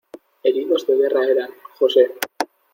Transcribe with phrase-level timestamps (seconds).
[0.43, 2.09] ¡Heridos de guerra eran, José!